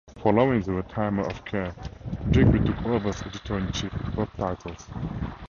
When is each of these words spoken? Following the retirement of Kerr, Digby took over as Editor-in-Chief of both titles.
Following 0.17 0.61
the 0.61 0.71
retirement 0.71 1.31
of 1.31 1.45
Kerr, 1.45 1.75
Digby 2.31 2.57
took 2.61 2.83
over 2.87 3.09
as 3.09 3.21
Editor-in-Chief 3.21 3.93
of 3.93 4.15
both 4.15 4.35
titles. 4.35 4.87